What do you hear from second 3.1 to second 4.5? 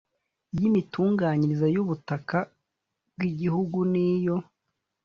bw igihugu n iyo